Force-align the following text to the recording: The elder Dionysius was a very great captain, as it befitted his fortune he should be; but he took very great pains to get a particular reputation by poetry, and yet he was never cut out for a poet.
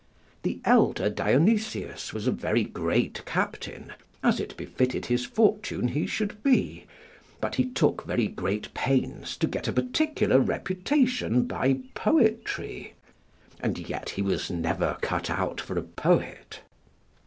The 0.41 0.59
elder 0.65 1.11
Dionysius 1.11 2.11
was 2.11 2.25
a 2.25 2.31
very 2.31 2.63
great 2.63 3.23
captain, 3.27 3.93
as 4.23 4.39
it 4.39 4.57
befitted 4.57 5.05
his 5.05 5.27
fortune 5.27 5.89
he 5.89 6.07
should 6.07 6.41
be; 6.41 6.85
but 7.39 7.53
he 7.53 7.65
took 7.69 8.03
very 8.07 8.25
great 8.27 8.73
pains 8.73 9.37
to 9.37 9.45
get 9.45 9.67
a 9.67 9.71
particular 9.71 10.39
reputation 10.39 11.43
by 11.43 11.81
poetry, 11.93 12.95
and 13.59 13.77
yet 13.77 14.09
he 14.09 14.23
was 14.23 14.49
never 14.49 14.97
cut 15.01 15.29
out 15.29 15.61
for 15.61 15.77
a 15.77 15.83
poet. 15.83 16.61